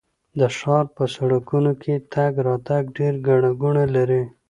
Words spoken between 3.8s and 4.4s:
لري.